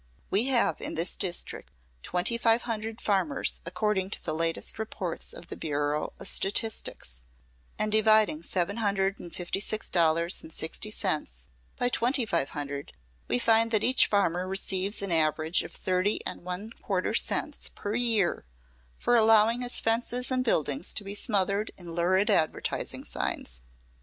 We 0.31 0.45
have, 0.45 0.81
in 0.81 0.95
this 0.95 1.15
district, 1.15 1.71
twenty 2.01 2.35
five 2.35 2.63
hundred 2.63 2.99
farmers 2.99 3.59
according 3.67 4.09
to 4.09 4.23
the 4.23 4.33
latest 4.33 4.79
reports 4.79 5.31
of 5.31 5.45
the 5.45 5.55
Bureau 5.55 6.13
of 6.19 6.27
Statistics, 6.27 7.23
and 7.77 7.91
dividing 7.91 8.41
seven 8.41 8.77
hundred 8.77 9.19
and 9.19 9.31
fifty 9.31 9.59
six 9.59 9.91
dollars 9.91 10.41
and 10.41 10.51
sixty 10.51 10.89
cents 10.89 11.49
by 11.77 11.87
twenty 11.89 12.25
five 12.25 12.49
hundred, 12.57 12.93
we 13.27 13.37
find 13.37 13.69
that 13.69 13.83
each 13.83 14.07
farmer 14.07 14.47
receives 14.47 15.03
an 15.03 15.11
average 15.11 15.61
of 15.61 15.71
thirty 15.71 16.19
and 16.25 16.43
one 16.43 16.71
quarter 16.81 17.13
cents 17.13 17.69
per 17.75 17.93
year 17.93 18.43
for 18.97 19.15
allowing 19.15 19.61
his 19.61 19.79
fences 19.79 20.31
and 20.31 20.43
buildings 20.43 20.93
to 20.93 21.03
be 21.03 21.13
smothered 21.13 21.69
in 21.77 21.91
lurid 21.93 22.31
advertising 22.31 23.03
signs. 23.03 23.61